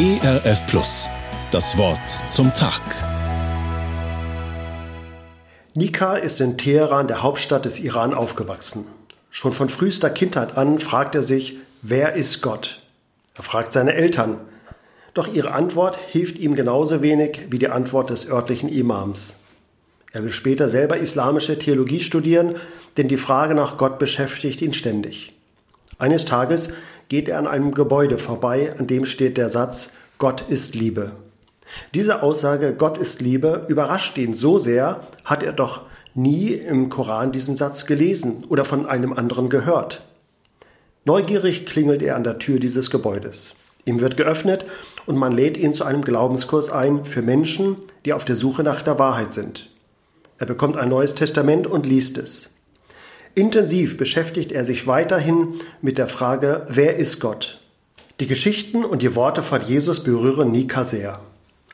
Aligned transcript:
ERF 0.00 0.66
Plus. 0.66 1.10
Das 1.50 1.76
Wort 1.76 2.00
zum 2.30 2.54
Tag. 2.54 2.80
Nika 5.74 6.14
ist 6.14 6.40
in 6.40 6.56
Teheran, 6.56 7.06
der 7.06 7.22
Hauptstadt 7.22 7.66
des 7.66 7.80
Iran, 7.80 8.14
aufgewachsen. 8.14 8.86
Schon 9.28 9.52
von 9.52 9.68
frühester 9.68 10.08
Kindheit 10.08 10.56
an 10.56 10.78
fragt 10.78 11.14
er 11.16 11.22
sich, 11.22 11.58
wer 11.82 12.14
ist 12.14 12.40
Gott? 12.40 12.80
Er 13.34 13.42
fragt 13.42 13.74
seine 13.74 13.92
Eltern. 13.92 14.38
Doch 15.12 15.28
ihre 15.28 15.52
Antwort 15.52 15.98
hilft 16.08 16.38
ihm 16.38 16.54
genauso 16.54 17.02
wenig 17.02 17.48
wie 17.50 17.58
die 17.58 17.68
Antwort 17.68 18.08
des 18.08 18.26
örtlichen 18.26 18.70
Imams. 18.70 19.36
Er 20.12 20.22
will 20.22 20.32
später 20.32 20.70
selber 20.70 20.96
islamische 20.96 21.58
Theologie 21.58 22.00
studieren, 22.00 22.54
denn 22.96 23.08
die 23.08 23.18
Frage 23.18 23.54
nach 23.54 23.76
Gott 23.76 23.98
beschäftigt 23.98 24.62
ihn 24.62 24.72
ständig. 24.72 25.34
Eines 25.98 26.24
Tages 26.24 26.72
geht 27.10 27.28
er 27.28 27.38
an 27.38 27.48
einem 27.48 27.74
Gebäude 27.74 28.16
vorbei, 28.16 28.72
an 28.78 28.86
dem 28.86 29.04
steht 29.04 29.36
der 29.36 29.50
Satz 29.50 29.92
Gott 30.16 30.42
ist 30.48 30.74
Liebe. 30.74 31.10
Diese 31.92 32.22
Aussage 32.22 32.72
Gott 32.72 32.98
ist 32.98 33.20
Liebe 33.20 33.66
überrascht 33.68 34.16
ihn 34.16 34.32
so 34.32 34.58
sehr, 34.58 35.02
hat 35.24 35.42
er 35.42 35.52
doch 35.52 35.86
nie 36.14 36.52
im 36.52 36.88
Koran 36.88 37.32
diesen 37.32 37.56
Satz 37.56 37.84
gelesen 37.84 38.38
oder 38.48 38.64
von 38.64 38.86
einem 38.86 39.12
anderen 39.12 39.48
gehört. 39.48 40.06
Neugierig 41.04 41.66
klingelt 41.66 42.02
er 42.02 42.14
an 42.14 42.24
der 42.24 42.38
Tür 42.38 42.60
dieses 42.60 42.90
Gebäudes. 42.90 43.56
Ihm 43.84 44.00
wird 44.00 44.16
geöffnet 44.16 44.64
und 45.06 45.16
man 45.16 45.32
lädt 45.32 45.56
ihn 45.56 45.74
zu 45.74 45.84
einem 45.84 46.02
Glaubenskurs 46.02 46.70
ein 46.70 47.04
für 47.04 47.22
Menschen, 47.22 47.76
die 48.04 48.12
auf 48.12 48.24
der 48.24 48.36
Suche 48.36 48.62
nach 48.62 48.82
der 48.82 48.98
Wahrheit 49.00 49.34
sind. 49.34 49.70
Er 50.38 50.46
bekommt 50.46 50.76
ein 50.76 50.88
neues 50.88 51.16
Testament 51.16 51.66
und 51.66 51.86
liest 51.86 52.18
es. 52.18 52.52
Intensiv 53.34 53.96
beschäftigt 53.96 54.52
er 54.52 54.64
sich 54.64 54.86
weiterhin 54.86 55.60
mit 55.80 55.98
der 55.98 56.08
Frage, 56.08 56.66
wer 56.68 56.96
ist 56.96 57.20
Gott? 57.20 57.60
Die 58.18 58.26
Geschichten 58.26 58.84
und 58.84 59.02
die 59.02 59.14
Worte 59.14 59.42
von 59.42 59.62
Jesus 59.62 60.02
berühren 60.02 60.50
Nika 60.50 60.84
sehr. 60.84 61.20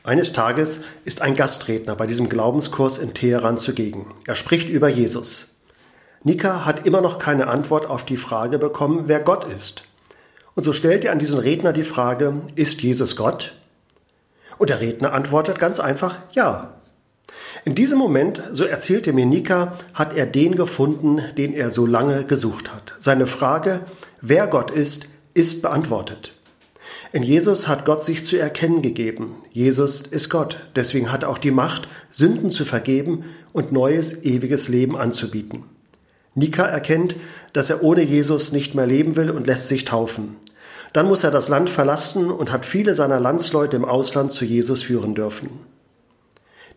Eines 0.03 0.31
Tages 0.31 0.83
ist 1.03 1.21
ein 1.21 1.35
Gastredner 1.35 1.95
bei 1.95 2.05
diesem 2.05 2.29
Glaubenskurs 2.29 2.99
in 2.99 3.13
Teheran 3.13 3.57
zugegen. 3.57 4.05
Er 4.25 4.35
spricht 4.35 4.69
über 4.69 4.87
Jesus. 4.87 5.57
Nika 6.23 6.63
hat 6.63 6.85
immer 6.85 7.01
noch 7.01 7.19
keine 7.19 7.47
Antwort 7.47 7.87
auf 7.87 8.05
die 8.05 8.17
Frage 8.17 8.59
bekommen, 8.59 9.03
wer 9.07 9.19
Gott 9.19 9.45
ist. 9.51 9.83
Und 10.55 10.63
so 10.63 10.73
stellt 10.73 11.03
er 11.05 11.11
an 11.11 11.19
diesen 11.19 11.39
Redner 11.39 11.73
die 11.73 11.83
Frage, 11.83 12.33
ist 12.55 12.81
Jesus 12.81 13.15
Gott? 13.15 13.55
Und 14.57 14.69
der 14.69 14.79
Redner 14.79 15.13
antwortet 15.13 15.59
ganz 15.59 15.79
einfach, 15.79 16.17
ja. 16.31 16.76
In 17.65 17.75
diesem 17.75 17.99
Moment, 17.99 18.41
so 18.53 18.63
erzählte 18.63 19.13
mir 19.13 19.25
Nika, 19.25 19.77
hat 19.93 20.15
er 20.15 20.25
den 20.25 20.55
gefunden, 20.55 21.21
den 21.37 21.53
er 21.53 21.69
so 21.69 21.85
lange 21.85 22.23
gesucht 22.23 22.73
hat. 22.73 22.93
Seine 22.99 23.27
Frage, 23.27 23.81
wer 24.21 24.47
Gott 24.47 24.71
ist, 24.71 25.07
ist 25.33 25.61
beantwortet. 25.61 26.33
In 27.13 27.23
Jesus 27.23 27.67
hat 27.67 27.85
Gott 27.85 28.03
sich 28.03 28.25
zu 28.25 28.37
erkennen 28.37 28.81
gegeben. 28.81 29.35
Jesus 29.51 30.01
ist 30.01 30.29
Gott. 30.29 30.59
Deswegen 30.75 31.11
hat 31.11 31.23
er 31.23 31.29
auch 31.29 31.37
die 31.37 31.51
Macht, 31.51 31.87
Sünden 32.11 32.49
zu 32.49 32.65
vergeben 32.65 33.23
und 33.53 33.71
neues, 33.71 34.23
ewiges 34.23 34.67
Leben 34.67 34.97
anzubieten. 34.97 35.63
Nika 36.35 36.65
erkennt, 36.65 37.15
dass 37.53 37.69
er 37.69 37.81
ohne 37.81 38.03
Jesus 38.03 38.51
nicht 38.51 38.75
mehr 38.75 38.85
leben 38.85 39.15
will 39.15 39.31
und 39.31 39.47
lässt 39.47 39.69
sich 39.69 39.85
taufen. 39.85 40.35
Dann 40.93 41.07
muss 41.07 41.23
er 41.23 41.31
das 41.31 41.49
Land 41.49 41.69
verlassen 41.69 42.29
und 42.29 42.51
hat 42.51 42.65
viele 42.65 42.93
seiner 42.93 43.19
Landsleute 43.19 43.75
im 43.75 43.85
Ausland 43.85 44.31
zu 44.31 44.45
Jesus 44.45 44.83
führen 44.83 45.15
dürfen. 45.15 45.49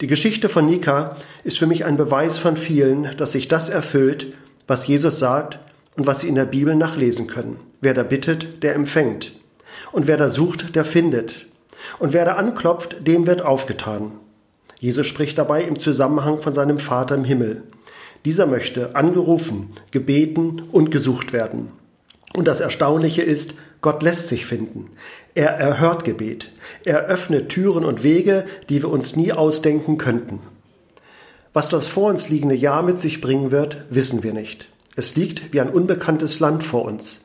Die 0.01 0.07
Geschichte 0.07 0.49
von 0.49 0.65
Nika 0.65 1.17
ist 1.45 1.59
für 1.59 1.67
mich 1.67 1.85
ein 1.85 1.99
Beweis 1.99 2.39
von 2.39 2.57
vielen, 2.57 3.15
dass 3.19 3.33
sich 3.33 3.49
das 3.49 3.69
erfüllt, 3.69 4.33
was 4.67 4.87
Jesus 4.87 5.19
sagt 5.19 5.59
und 5.95 6.07
was 6.07 6.21
Sie 6.21 6.29
in 6.29 6.37
der 6.37 6.47
Bibel 6.47 6.75
nachlesen 6.75 7.27
können. 7.27 7.59
Wer 7.83 7.93
da 7.93 8.03
bittet, 8.03 8.63
der 8.63 8.75
empfängt. 8.75 9.33
Und 9.93 10.07
wer 10.07 10.17
da 10.17 10.31
sucht, 10.31 10.75
der 10.75 10.87
findet. 10.87 11.47
Und 11.99 12.15
wer 12.15 12.25
da 12.25 12.37
anklopft, 12.37 13.07
dem 13.07 13.27
wird 13.27 13.43
aufgetan. 13.43 14.13
Jesus 14.79 15.07
spricht 15.07 15.37
dabei 15.37 15.65
im 15.65 15.79
Zusammenhang 15.79 16.41
von 16.41 16.55
seinem 16.55 16.79
Vater 16.79 17.15
im 17.15 17.25
Himmel. 17.25 17.63
Dieser 18.25 18.47
möchte 18.47 18.97
angerufen, 18.97 19.69
gebeten 19.91 20.63
und 20.73 20.91
gesucht 20.91 21.35
werden. 21.35 21.69
Und 22.35 22.47
das 22.47 22.61
Erstaunliche 22.61 23.23
ist, 23.23 23.55
Gott 23.81 24.03
lässt 24.03 24.29
sich 24.29 24.47
finden. 24.47 24.91
Er 25.35 25.51
erhört 25.51 26.05
Gebet. 26.05 26.51
Er 26.85 27.07
öffnet 27.07 27.49
Türen 27.49 27.85
und 27.85 28.03
Wege, 28.03 28.45
die 28.69 28.83
wir 28.83 28.91
uns 28.91 29.17
nie 29.17 29.33
ausdenken 29.33 29.99
könnten. 29.99 30.41
Was 31.53 31.69
das 31.69 31.89
vor 31.89 32.09
uns 32.09 32.29
liegende 32.29 32.55
Jahr 32.55 32.83
mit 32.83 33.01
sich 33.01 33.21
bringen 33.21 33.51
wird, 33.51 33.85
wissen 33.91 34.23
wir 34.23 34.33
nicht. 34.33 34.69
Es 34.95 35.17
liegt 35.17 35.53
wie 35.53 35.61
ein 35.61 35.71
unbekanntes 35.71 36.39
Land 36.41 36.63
vor 36.63 36.85
uns. 36.85 37.25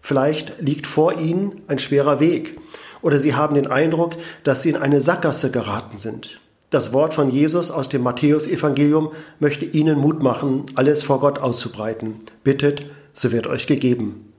Vielleicht 0.00 0.60
liegt 0.60 0.86
vor 0.86 1.18
ihnen 1.18 1.62
ein 1.68 1.78
schwerer 1.78 2.18
Weg 2.18 2.58
oder 3.02 3.18
sie 3.18 3.34
haben 3.34 3.54
den 3.54 3.66
Eindruck, 3.66 4.14
dass 4.42 4.62
sie 4.62 4.70
in 4.70 4.76
eine 4.76 5.00
Sackgasse 5.00 5.50
geraten 5.50 5.98
sind. 5.98 6.40
Das 6.70 6.92
Wort 6.92 7.14
von 7.14 7.30
Jesus 7.30 7.70
aus 7.70 7.88
dem 7.88 8.02
Matthäusevangelium 8.02 9.10
möchte 9.38 9.64
ihnen 9.64 9.98
Mut 9.98 10.22
machen, 10.22 10.66
alles 10.76 11.02
vor 11.02 11.20
Gott 11.20 11.38
auszubreiten. 11.38 12.16
Bittet, 12.44 12.86
so 13.12 13.32
wird 13.32 13.46
euch 13.46 13.66
gegeben. 13.66 14.29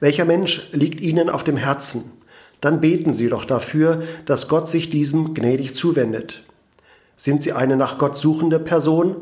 Welcher 0.00 0.24
Mensch 0.24 0.68
liegt 0.72 1.00
ihnen 1.00 1.28
auf 1.28 1.44
dem 1.44 1.56
Herzen? 1.56 2.12
Dann 2.60 2.80
beten 2.80 3.12
sie 3.12 3.28
doch 3.28 3.44
dafür, 3.44 4.02
dass 4.26 4.48
Gott 4.48 4.68
sich 4.68 4.90
diesem 4.90 5.34
gnädig 5.34 5.74
zuwendet. 5.74 6.42
Sind 7.16 7.42
sie 7.42 7.52
eine 7.52 7.76
nach 7.76 7.98
Gott 7.98 8.16
suchende 8.16 8.58
Person? 8.58 9.16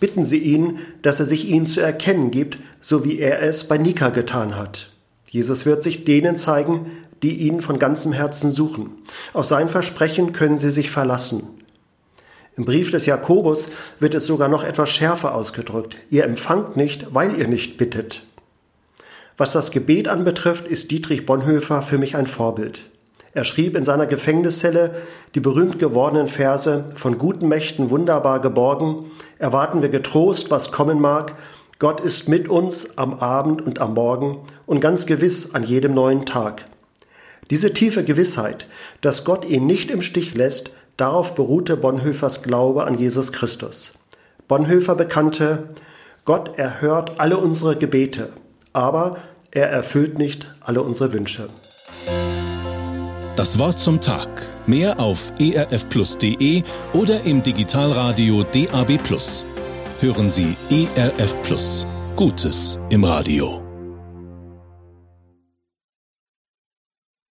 Bitten 0.00 0.24
Sie 0.24 0.38
ihn, 0.38 0.78
dass 1.02 1.20
er 1.20 1.26
sich 1.26 1.48
ihnen 1.48 1.66
zu 1.66 1.80
erkennen 1.80 2.30
gibt, 2.30 2.58
so 2.80 3.04
wie 3.04 3.20
er 3.20 3.42
es 3.42 3.68
bei 3.68 3.78
Nika 3.78 4.10
getan 4.10 4.56
hat. 4.56 4.90
Jesus 5.30 5.66
wird 5.66 5.82
sich 5.82 6.04
denen 6.04 6.36
zeigen, 6.36 6.90
die 7.22 7.36
ihn 7.36 7.60
von 7.60 7.78
ganzem 7.78 8.12
Herzen 8.12 8.50
suchen. 8.50 8.90
Auf 9.32 9.46
sein 9.46 9.68
Versprechen 9.68 10.32
können 10.32 10.56
sie 10.56 10.70
sich 10.70 10.90
verlassen. 10.90 11.42
Im 12.56 12.64
Brief 12.64 12.90
des 12.90 13.06
Jakobus 13.06 13.68
wird 13.98 14.14
es 14.14 14.26
sogar 14.26 14.48
noch 14.48 14.62
etwas 14.62 14.90
schärfer 14.90 15.34
ausgedrückt. 15.34 15.96
Ihr 16.10 16.24
empfangt 16.24 16.76
nicht, 16.76 17.14
weil 17.14 17.38
ihr 17.38 17.48
nicht 17.48 17.78
bittet. 17.78 18.24
Was 19.36 19.52
das 19.52 19.72
Gebet 19.72 20.06
anbetrifft, 20.06 20.68
ist 20.68 20.90
Dietrich 20.90 21.26
Bonhoeffer 21.26 21.82
für 21.82 21.98
mich 21.98 22.16
ein 22.16 22.28
Vorbild. 22.28 22.90
Er 23.32 23.42
schrieb 23.42 23.74
in 23.74 23.84
seiner 23.84 24.06
Gefängniszelle 24.06 24.94
die 25.34 25.40
berühmt 25.40 25.80
gewordenen 25.80 26.28
Verse 26.28 26.84
Von 26.94 27.18
guten 27.18 27.48
Mächten 27.48 27.90
wunderbar 27.90 28.40
geborgen, 28.40 29.10
erwarten 29.38 29.82
wir 29.82 29.88
getrost, 29.88 30.52
was 30.52 30.70
kommen 30.70 31.00
mag, 31.00 31.32
Gott 31.80 32.00
ist 32.00 32.28
mit 32.28 32.48
uns 32.48 32.96
am 32.96 33.14
Abend 33.14 33.60
und 33.60 33.80
am 33.80 33.94
Morgen 33.94 34.46
und 34.66 34.80
ganz 34.80 35.06
gewiss 35.06 35.52
an 35.56 35.64
jedem 35.64 35.94
neuen 35.94 36.24
Tag. 36.24 36.66
Diese 37.50 37.74
tiefe 37.74 38.04
Gewissheit, 38.04 38.68
dass 39.00 39.24
Gott 39.24 39.44
ihn 39.44 39.66
nicht 39.66 39.90
im 39.90 40.00
Stich 40.00 40.34
lässt, 40.34 40.70
darauf 40.96 41.34
beruhte 41.34 41.76
Bonhoeffers 41.76 42.44
Glaube 42.44 42.84
an 42.84 42.96
Jesus 42.96 43.32
Christus. 43.32 43.94
Bonhoeffer 44.46 44.94
bekannte, 44.94 45.70
Gott 46.24 46.56
erhört 46.56 47.18
alle 47.18 47.38
unsere 47.38 47.76
Gebete, 47.76 48.30
aber 48.74 49.16
er 49.50 49.70
erfüllt 49.70 50.18
nicht 50.18 50.54
alle 50.60 50.82
unsere 50.82 51.14
Wünsche. 51.14 51.48
Das 53.36 53.58
Wort 53.58 53.78
zum 53.78 54.00
Tag. 54.00 54.28
Mehr 54.66 55.00
auf 55.00 55.32
erfplus.de 55.40 56.62
oder 56.92 57.22
im 57.22 57.42
Digitalradio 57.42 58.44
DAB+ 58.44 58.98
hören 60.00 60.30
Sie 60.30 60.56
ERF 60.70 61.42
Plus. 61.42 61.86
Gutes 62.16 62.78
im 62.90 63.04
Radio. 63.04 63.63